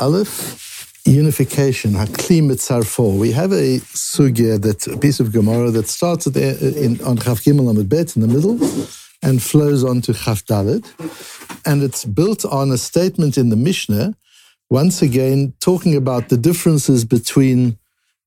[0.00, 3.18] Aleph, unification, Hakli Mitzarfo.
[3.18, 7.42] We have a sugya, that a piece of Gemara that starts at in, on Chav
[7.44, 8.58] Gimel Bet in the middle
[9.22, 10.84] and flows on to Chavdalad.
[11.66, 14.14] And it's built on a statement in the Mishnah,
[14.70, 17.78] once again talking about the differences between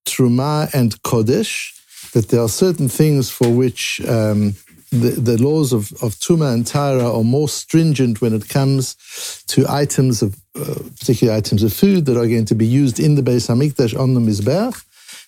[0.07, 1.73] Truma and Kodesh,
[2.11, 4.55] that there are certain things for which um,
[4.91, 9.65] the, the laws of, of Tuma and Tara are more stringent when it comes to
[9.69, 13.21] items of, uh, particularly items of food that are going to be used in the
[13.21, 14.83] Beis Hamikdash on the Mizbeach,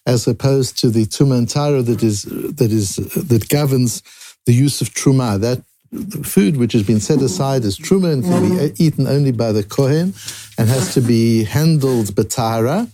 [0.05, 4.01] as opposed to the Tuma and Tara that is that is that governs
[4.45, 5.39] the use of Truma.
[5.39, 5.63] That
[6.25, 9.63] food which has been set aside as Truma and can be eaten only by the
[9.63, 10.13] Kohen
[10.57, 12.89] and has to be handled Batara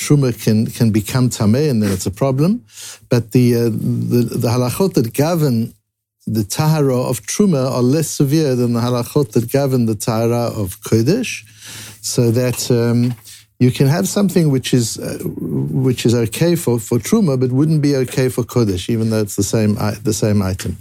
[0.00, 2.64] truma can can become tameh, and then it's a problem.
[3.08, 5.74] But the uh, the, the halachot that govern
[6.26, 10.80] the tahara of truma are less severe than the halachot that govern the tahara of
[10.80, 11.44] kodesh,
[12.02, 13.14] so that um,
[13.58, 17.82] you can have something which is uh, which is okay for, for truma, but wouldn't
[17.82, 20.76] be okay for kodesh, even though it's the same the same item.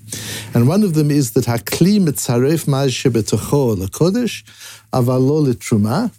[0.53, 4.43] And one of them is that hakli mitzaref ma'ashe betocho kodesh
[4.91, 6.11] avalo truma.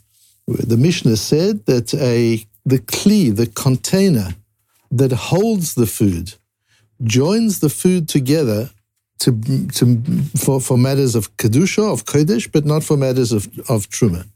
[0.47, 4.35] The Mishnah said that a the kli, the container
[4.91, 6.35] that holds the food,
[7.05, 8.71] joins the food together
[9.21, 10.03] to, to,
[10.37, 14.27] for, for matters of Kedusha, of Kodesh, but not for matters of, of Truma.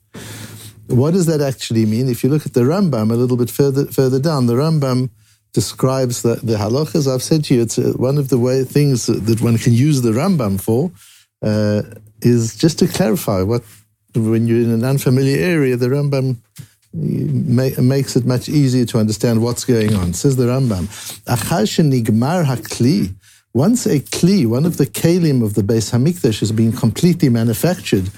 [0.88, 2.08] What does that actually mean?
[2.08, 5.10] If you look at the Rambam a little bit further, further down, the Rambam
[5.54, 7.12] describes the, the halachas.
[7.12, 10.02] I've said to you, it's uh, one of the way things that one can use
[10.02, 10.92] the Rambam for
[11.42, 11.82] uh,
[12.20, 13.62] is just to clarify what,
[14.14, 16.36] when you're in an unfamiliar area, the Rambam
[16.92, 20.12] makes it much easier to understand what's going on.
[20.12, 20.86] Says the Rambam,
[21.26, 23.14] nigmar hakli.
[23.56, 28.10] Once a kli, one of the keilim of the Beis Hamikdash, has been completely manufactured,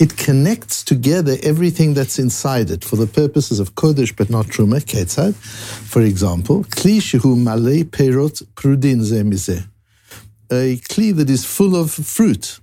[0.00, 4.80] it connects together everything that's inside it for the purposes of kodesh, but not truma.
[4.80, 9.18] Ketzad, for example, kli shehu perot prudin ze
[10.50, 12.60] A kli that is full of fruit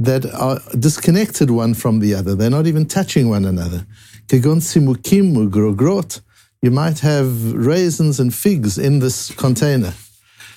[0.00, 2.34] that are disconnected one from the other.
[2.34, 3.86] They're not even touching one another.
[4.26, 6.33] Kegon simukim.
[6.64, 9.92] You might have raisins and figs in this container.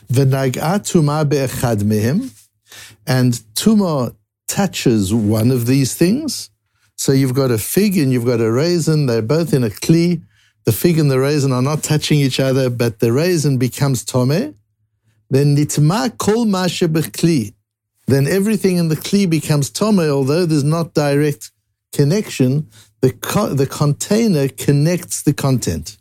[0.10, 2.32] V'nag'a tuma be'echad mehem.
[3.06, 4.16] And tuma
[4.48, 6.50] touches one of these things.
[6.96, 9.08] So you've got a fig and you've got a raisin.
[9.08, 10.22] They're both in a kli.
[10.64, 14.56] The fig and the raisin are not touching each other, but the raisin becomes tome.
[15.30, 17.54] Then nitma kol b'kli
[18.06, 21.52] then everything in the Kli becomes Tome, although there's not direct
[21.92, 22.70] connection,
[23.02, 25.98] the, co- the container connects the content.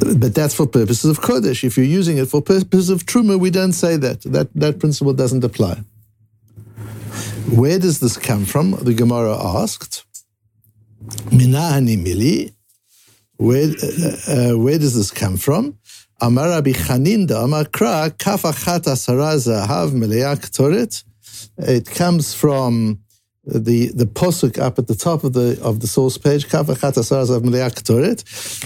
[0.00, 1.64] But that's for purposes of Kodesh.
[1.64, 4.22] If you're using it for purposes of Truma, we don't say that.
[4.22, 5.82] That, that principle doesn't apply.
[7.50, 8.72] Where does this come from?
[8.72, 10.04] The Gemara asked.
[11.30, 12.52] Minahani mili.
[13.36, 15.78] Where, uh, uh, where does this come from?
[16.20, 19.90] Amar Rabbi Chaninda, Amar Kra, Kaf Zahav
[20.50, 21.04] Toret.
[21.58, 23.03] It comes from
[23.46, 26.44] the the posuk up at the top of the of the source page,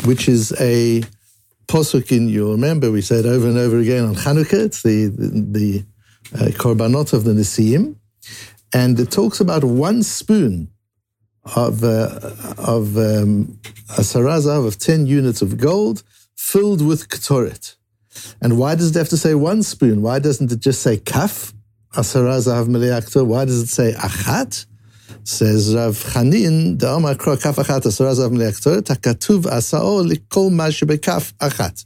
[0.06, 1.02] which is a
[1.66, 2.28] posuk in.
[2.28, 4.66] You remember we said over and over again on Chanukah.
[4.66, 5.28] It's the the,
[5.58, 5.84] the
[6.34, 7.96] uh, korbanot of the Nesiim,
[8.72, 10.70] and it talks about one spoon
[11.56, 12.20] of uh,
[12.58, 13.58] of um,
[13.96, 16.02] of ten units of gold
[16.36, 17.74] filled with ketoret.
[18.40, 20.02] And why does it have to say one spoon?
[20.02, 21.52] Why doesn't it just say kaf?
[21.94, 24.66] Why does it say achat?
[25.24, 31.84] Says Rav Chanin, da'amar kro kaf achat asara zahav takatuv asao likol ma kaf achat.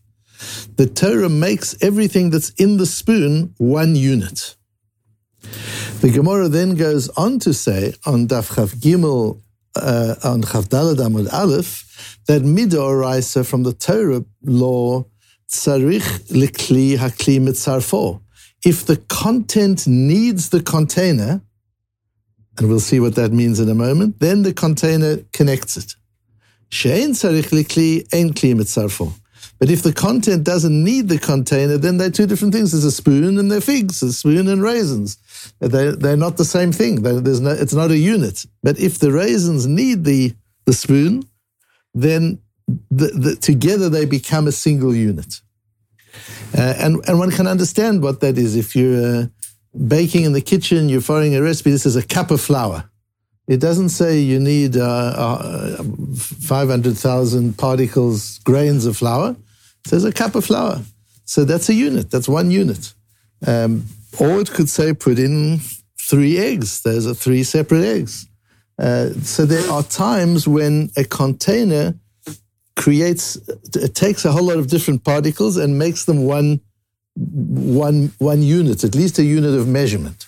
[0.76, 4.56] The Torah makes everything that's in the spoon one unit.
[6.00, 9.41] The Gemara then goes on to say on Daf Chav Gimel,
[9.76, 15.04] uh, on Chav Dalad Amud Aleph, that midoraisa from the Torah law,
[15.48, 18.20] tzarich likli hakli mitzarfo.
[18.64, 21.42] If the content needs the container,
[22.59, 25.97] and we'll see what that means in a moment, then the container connects it.
[29.59, 32.72] But if the content doesn't need the container, then they're two different things.
[32.72, 35.18] There's a spoon and they're figs, a spoon and raisins.
[35.60, 37.03] They're, they're not the same thing.
[37.03, 38.44] There's no, it's not a unit.
[38.62, 40.34] But if the raisins need the,
[40.65, 41.24] the spoon,
[41.94, 42.41] then
[42.91, 45.41] the, the, together they become a single unit.
[46.56, 48.56] Uh, and, and one can understand what that is.
[48.56, 49.26] If you're uh,
[49.86, 52.88] baking in the kitchen, you're following a recipe, this is a cup of flour.
[53.48, 59.36] It doesn't say you need uh, uh 500,000 particles, grains of flour.
[59.84, 60.80] It says a cup of flour.
[61.24, 62.94] So that's a unit, that's one unit.
[63.47, 63.86] Um,
[64.20, 65.60] or it could say put in
[66.00, 66.82] three eggs.
[66.82, 68.26] Those are three separate eggs.
[68.78, 71.94] Uh, so there are times when a container
[72.77, 73.36] creates,
[73.74, 76.60] it takes a whole lot of different particles and makes them one,
[77.15, 80.27] one, one unit, at least a unit of measurement.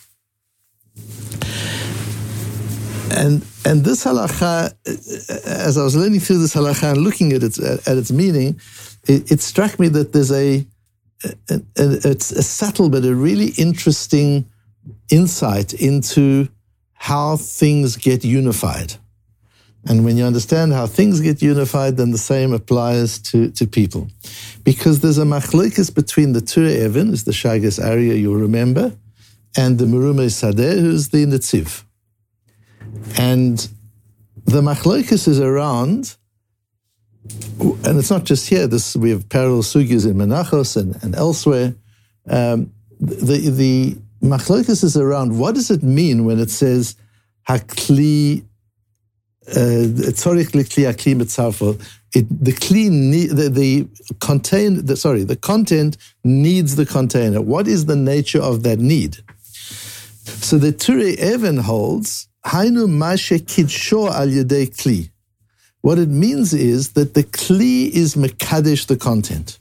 [3.11, 7.43] And and this halacha, uh, as I was learning through this halacha and looking at
[7.43, 8.61] its at its meaning,
[9.07, 10.67] it, it struck me that there's a,
[11.49, 14.47] a, a, a subtle but a really interesting
[15.11, 16.49] insight into
[16.95, 18.95] how things get unified.
[19.87, 24.09] And when you understand how things get unified, then the same applies to, to people.
[24.65, 28.97] Because there's a machlokes between the Turei Even, is the Shagas Aryeh you'll remember,
[29.57, 31.85] and the Meromei Sadeh, who's the Netziv.
[33.19, 33.69] And
[34.45, 36.17] the machlokes is around,
[37.61, 38.67] and it's not just here.
[38.67, 41.75] This we have parallel sugyas in Menachos and, and elsewhere.
[42.29, 46.97] Um, the the machlokes is around what does it mean when it says
[47.49, 48.45] hakli
[49.47, 49.91] Uh,
[50.53, 51.79] likli akli mitzarfo.
[52.13, 53.89] The clean the the
[54.21, 57.43] contain the sorry the content needs the container.
[57.43, 59.19] What is the nature of that need?
[60.25, 65.11] So the Turei Even holds Hainu mashe kidsho al yedei kli.
[65.81, 69.59] What it means is that the kli is mekadesh the content.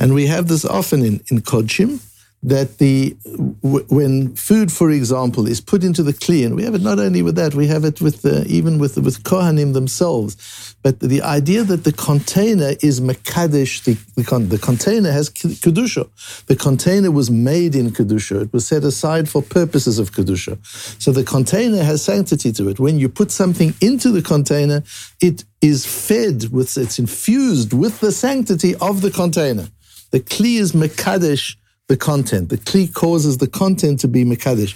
[0.00, 2.00] And we have this often in, in kodshim,
[2.44, 3.16] that the
[3.62, 7.22] when food, for example, is put into the kli, and we have it not only
[7.22, 10.74] with that, we have it with the, even with with kohanim themselves.
[10.82, 16.08] But the idea that the container is mekadesh, the, the, con, the container has kedusha.
[16.46, 18.42] The container was made in kedusha.
[18.42, 20.58] It was set aside for purposes of kedusha.
[21.00, 22.80] So the container has sanctity to it.
[22.80, 24.82] When you put something into the container,
[25.20, 29.68] it is fed with, it's infused with the sanctity of the container.
[30.10, 31.54] The kli is mekadesh
[31.92, 32.48] the content.
[32.48, 34.72] The kli causes the content to be mekadesh.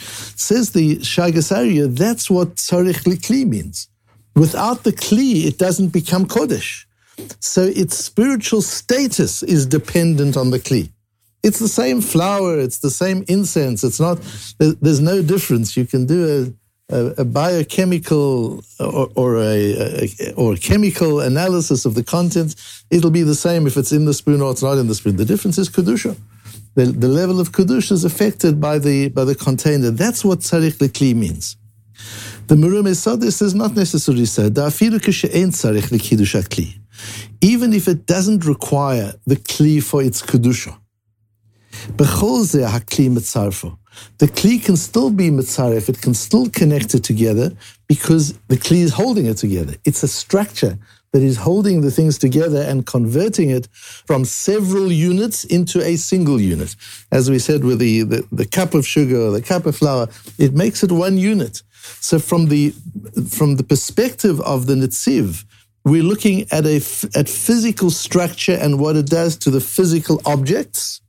[0.48, 3.88] Says the Shagas Aryeh, that's what tzarich kli means.
[4.34, 6.84] Without the kli, it doesn't become kodesh.
[7.40, 10.90] So its spiritual status is dependent on the kli.
[11.42, 13.82] It's the same flower, it's the same incense.
[13.88, 14.16] It's not.
[14.58, 15.66] There's no difference.
[15.80, 16.20] You can do
[16.90, 19.60] a, a, a biochemical or, or a,
[20.02, 22.52] a, or a chemical analysis of the contents.
[22.90, 25.16] It'll be the same if it's in the spoon or it's not in the spoon.
[25.16, 26.14] The difference is kedusha
[26.76, 29.90] the, the level of Kiddush is affected by the, by the container.
[29.90, 31.56] That's what Tzarich Lekli means.
[32.49, 34.56] The Murum Esadis is not necessarily said,
[37.40, 40.78] even if it doesn't require the Kli for its Kedusha.
[44.19, 47.52] The Kli can still be Mitzaref, it can still connect it together
[47.88, 49.75] because the Kli is holding it together.
[49.87, 50.78] It's a structure
[51.12, 56.40] that is holding the things together and converting it from several units into a single
[56.40, 56.76] unit.
[57.10, 60.08] As we said with the, the, the cup of sugar or the cup of flour,
[60.38, 61.62] it makes it one unit.
[62.00, 62.74] So from the
[63.30, 65.44] from the perspective of the Netziv,
[65.84, 66.76] we're looking at a
[67.14, 71.00] at physical structure and what it does to the physical objects.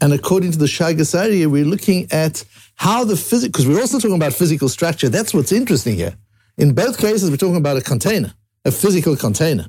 [0.00, 4.00] And according to the Shagas Aryeh, we're looking at how the physical, because we're also
[4.00, 5.08] talking about physical structure.
[5.08, 6.16] That's what's interesting here.
[6.58, 8.34] In both cases, we're talking about a container
[8.64, 9.66] a physical container.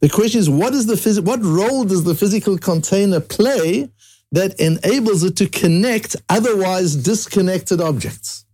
[0.00, 3.88] The question is, what is the phys- what role does the physical container play
[4.32, 8.44] that enables it to connect otherwise disconnected objects?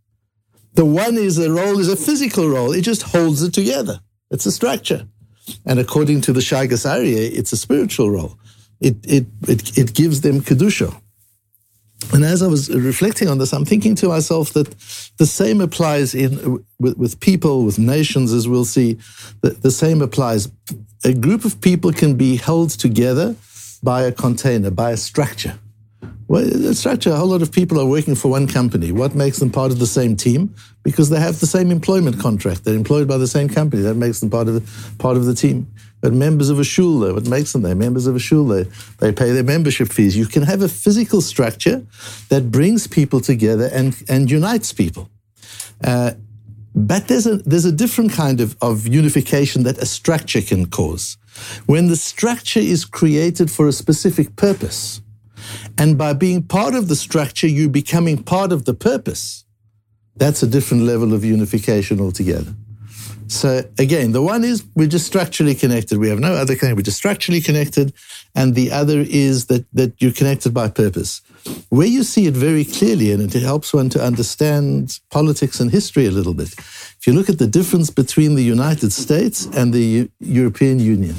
[0.75, 2.73] The one is a role is a physical role.
[2.73, 4.01] It just holds it together.
[4.31, 5.09] It's a structure.
[5.65, 6.43] And according to the
[6.85, 8.39] Arya, it's a spiritual role.
[8.81, 10.95] It, it, it, it gives them Kedusha.
[12.13, 14.71] And as I was reflecting on this, I'm thinking to myself that
[15.19, 18.99] the same applies in with, with people, with nations, as we'll see.
[19.43, 20.49] The, the same applies.
[21.05, 23.37] A group of people can be held together
[23.83, 25.59] by a container, by a structure.
[26.29, 28.93] Well, a structure, a whole lot of people are working for one company.
[28.93, 30.55] What makes them part of the same team?
[30.83, 32.65] Because they have the same employment contract.
[32.65, 33.83] They're employed by the same company.
[33.83, 35.73] That makes them part of the, part of the team.
[36.03, 37.75] But members of a shul, though, what makes them there?
[37.75, 38.65] Members of a shul, they,
[38.99, 40.19] they pay their membership fees.
[40.19, 41.87] You can have a physical structure
[42.29, 45.09] that brings people together and, and unites people.
[45.83, 46.13] Uh,
[46.75, 51.17] but there's a, there's a different kind of, of unification that a structure can cause.
[51.65, 55.01] When the structure is created for a specific purpose,
[55.79, 59.45] and by being part of the structure, you're becoming part of the purpose,
[60.17, 62.53] that's a different level of unification altogether.
[63.29, 65.99] So again, the one is we're just structurally connected.
[65.99, 66.77] We have no other connection.
[66.77, 67.93] We're just structurally connected.
[68.35, 71.21] And the other is that, that you're connected by purpose.
[71.69, 76.07] Where you see it very clearly, and it helps one to understand politics and history
[76.07, 76.55] a little bit.
[76.99, 81.15] If you look at the difference between the United States and the U- European Union,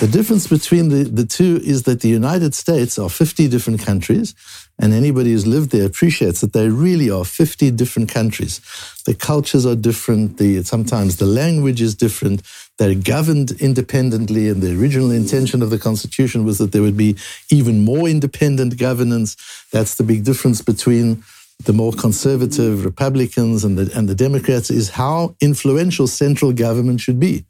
[0.00, 4.34] the difference between the, the two is that the United States are 50 different countries,
[4.78, 8.60] And anybody who's lived there appreciates that they really are 50 different countries.
[9.04, 10.38] The cultures are different.
[10.38, 12.42] The, sometimes the language is different.
[12.78, 14.48] They're governed independently.
[14.48, 17.16] And the original intention of the constitution was that there would be
[17.50, 19.36] even more independent governance.
[19.70, 21.22] That's the big difference between
[21.64, 27.20] the more conservative Republicans and the, and the Democrats is how influential central government should
[27.20, 27.44] be.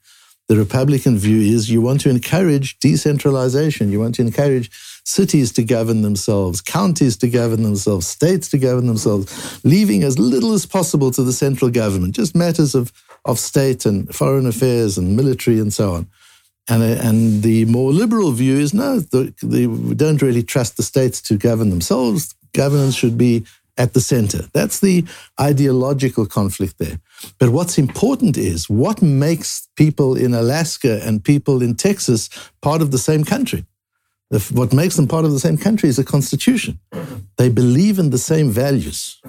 [0.49, 3.93] The Republican view is you want to encourage decentralization.
[3.93, 4.71] You want to encourage
[5.05, 10.53] cities to govern themselves, counties to govern themselves, states to govern themselves, leaving as little
[10.53, 12.93] as possible to the central government, just matters of,
[13.25, 16.07] of state and foreign affairs and military and so on.
[16.69, 20.83] And, and the more liberal view is no, the, the, we don't really trust the
[20.83, 22.35] states to govern themselves.
[22.53, 23.45] Governance should be
[23.79, 24.45] at the center.
[24.53, 25.05] That's the
[25.41, 27.01] ideological conflict there.
[27.39, 32.29] But what's important is what makes people in Alaska and people in Texas
[32.61, 33.65] part of the same country.
[34.51, 36.79] What makes them part of the same country is a constitution.
[37.37, 39.21] They believe in the same values.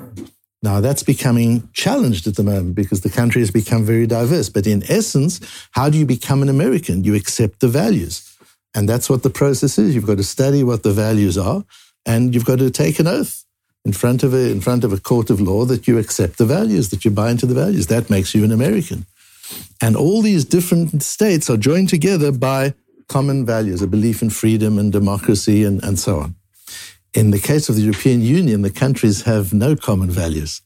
[0.61, 4.47] Now, that's becoming challenged at the moment because the country has become very diverse.
[4.47, 7.03] But in essence, how do you become an American?
[7.03, 8.33] You accept the values.
[8.73, 9.93] And that's what the process is.
[9.93, 11.65] You've got to study what the values are,
[12.05, 13.43] and you've got to take an oath
[13.85, 16.45] in front of a in front of a court of law that you accept the
[16.45, 17.87] values, that you buy into the values.
[17.87, 19.05] That makes you an American.
[19.81, 22.73] And all these different states are joined together by
[23.07, 26.35] common values, a belief in freedom and democracy and, and so on.
[27.13, 30.61] In the case of the European Union, the countries have no common values.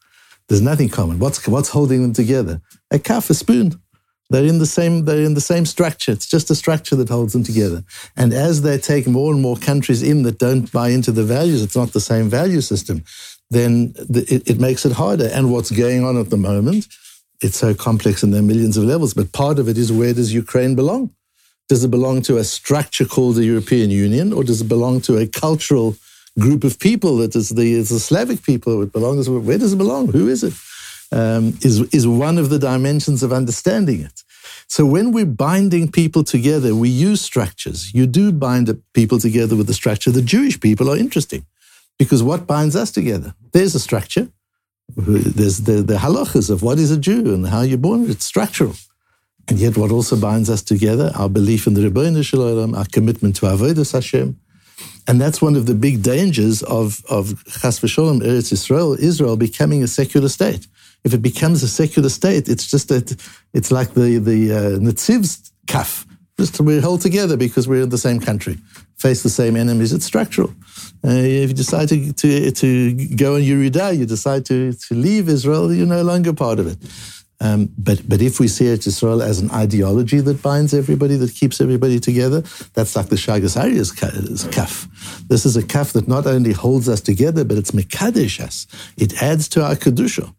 [0.48, 1.20] There's nothing common.
[1.20, 2.62] What's, what's holding them together?
[2.90, 3.82] A cup, a spoon.
[4.30, 6.12] They're in the same, they're in the same structure.
[6.12, 7.84] It's just a structure that holds them together.
[8.18, 11.64] And as they take more and more countries in that don't buy into the values,
[11.64, 13.04] it's not the same value system,
[13.50, 15.30] then the, it, it makes it harder.
[15.32, 16.88] And what's going on at the moment,
[17.42, 20.14] it's so complex and there are millions of levels, but part of it is where
[20.14, 21.12] does Ukraine belong?
[21.70, 25.18] Does it belong to a structure called the European Union, or does it belong to
[25.18, 25.96] a cultural
[26.40, 28.82] group of people that is the, is the Slavic people?
[28.82, 29.30] It belongs.
[29.30, 30.08] Where does it belong?
[30.08, 30.54] Who is it?
[31.12, 34.24] Um, is is one of the dimensions of understanding it.
[34.68, 37.94] So when we're binding people together, we use structures.
[37.94, 40.12] You do bind people together with the structure.
[40.12, 41.46] The Jewish people are interesting
[41.98, 43.34] because what binds us together?
[43.54, 44.28] There's a structure.
[44.96, 48.10] There's the, the halachas of what is a Jew and how you're born.
[48.10, 48.76] It's structural.
[49.50, 52.86] And yet, what also binds us together, our belief in the Ribbono Shel Olam, our
[52.86, 54.38] commitment to Avodah Hashem.
[55.08, 59.82] And that's one of the big dangers of, of Chas v'Sholem, Eretz Israel, Israel becoming
[59.84, 60.68] a secular state.
[61.04, 63.16] If it becomes a secular state, it's just that
[63.54, 66.06] it's like the, the uh, Netziv's kaf.
[66.38, 68.58] Just we're held together because we're in the same country,
[68.98, 69.92] face the same enemies.
[69.92, 70.50] It's structural.
[71.04, 75.30] Uh, if you decide to, to, to go on Yeridah, you decide to, to leave
[75.30, 76.78] Israel, you're no longer part of it.
[77.40, 81.36] Um, but but if we see Eretz Israel as an ideology that binds everybody, that
[81.36, 82.42] keeps everybody together,
[82.74, 84.88] that's like the Shagas Aryeh's kaf.
[85.28, 88.66] This is a kaf that not only holds us together, but it's mekadesh us.
[88.98, 90.34] It adds to our kedusha.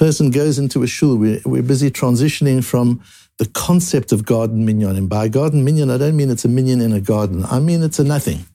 [0.00, 1.14] Person goes into a shul.
[1.18, 3.02] We're, we're busy transitioning from
[3.36, 4.96] the concept of garden minyan.
[4.96, 7.44] And by garden minyan, I don't mean it's a minyan in a garden.
[7.44, 8.46] I mean it's a nothing.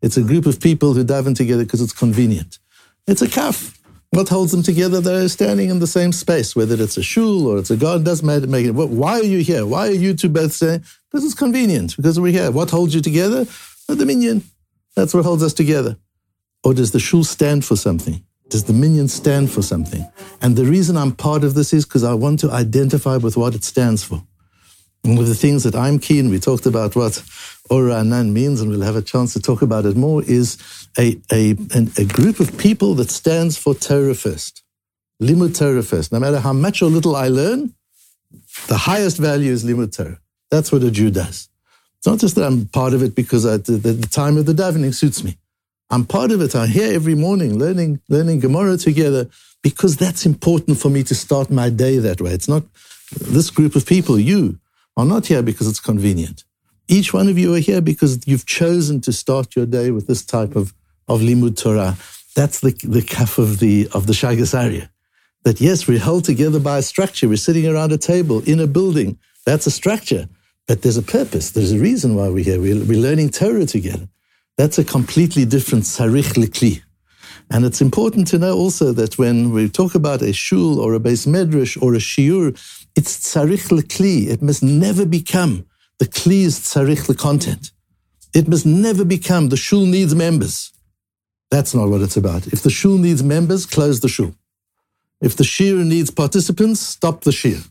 [0.00, 2.58] It's a group of people who daven together because it's convenient.
[3.06, 3.78] It's a kaf.
[4.12, 5.02] What holds them together?
[5.02, 8.26] They're standing in the same space, whether it's a shul or it's a garden, doesn't
[8.26, 8.46] matter.
[8.46, 8.70] Make it.
[8.70, 9.66] Why are you here?
[9.66, 10.84] Why are you two both saying?
[11.10, 12.50] Because it's convenient, because we're here.
[12.50, 13.44] What holds you together?
[13.88, 14.42] The minyan.
[14.96, 15.98] That's what holds us together.
[16.62, 18.24] Or does the shul stand for something?
[18.54, 20.06] Does the minyan stand for something?
[20.40, 23.52] And the reason I'm part of this is because I want to identify with what
[23.56, 24.22] it stands for.
[25.02, 27.20] One of the things that I'm keen, we talked about what
[27.68, 30.56] Or Ra'anan means, and we'll have a chance to talk about it more, is
[30.96, 31.56] a, a,
[31.98, 34.62] a group of people that stands for Torah first.
[35.20, 36.12] Limud Torah first.
[36.12, 37.74] No matter how much or little I learn,
[38.68, 40.20] the highest value is Limud Torah.
[40.52, 41.48] That's what a Jew does.
[41.98, 44.52] It's not just that I'm part of it because I, the, the time of the
[44.52, 45.38] davening suits me.
[45.90, 46.54] I'm part of it.
[46.54, 49.28] I'm here every morning learning, learning Gemara together
[49.62, 52.32] because that's important for me to start my day that way.
[52.32, 52.64] It's not
[53.20, 54.58] this group of people, you
[54.96, 56.44] are not here because it's convenient.
[56.88, 60.24] Each one of you are here because you've chosen to start your day with this
[60.24, 60.74] type of,
[61.08, 61.96] of limud Torah.
[62.36, 64.88] That's the, the kaf of the, of the Shagas Aryeh.
[65.44, 67.28] That yes, we're held together by a structure.
[67.28, 69.18] We're sitting around a table in a building.
[69.46, 70.28] That's a structure.
[70.66, 71.50] But there's a purpose.
[71.50, 72.60] There's a reason why we're here.
[72.60, 74.08] We're, we're learning Torah together.
[74.56, 76.82] That's a completely different sarich likli.
[77.50, 81.00] And it's important to know also that when we talk about a shul or a
[81.00, 82.52] beis medrash or a shiur,
[82.96, 84.28] it's sarich likli.
[84.28, 85.66] It must never become
[85.98, 87.70] the kli is tzarich the content.
[88.34, 90.72] It must never become the shul needs members.
[91.50, 92.48] That's not what it's about.
[92.48, 94.34] If the shul needs members, close the shul.
[95.20, 97.68] If the shiur needs participants, stop the shiur.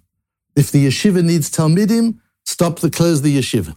[0.55, 3.75] If the yeshiva needs talmidim, stop the close the yeshiva.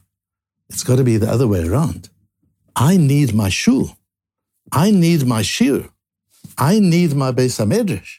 [0.68, 2.08] It's got to be the other way around.
[2.76, 3.96] I need my shul.
[4.70, 5.88] I need my shiur.
[6.58, 8.18] I need my Beis HaMedrash.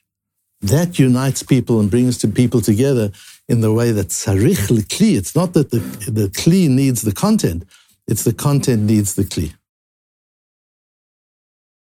[0.62, 3.12] That unites people and brings to people together
[3.48, 5.16] in the way that sarich kli.
[5.16, 7.64] It's not that the, the kli needs the content,
[8.08, 9.54] it's the content needs the kli.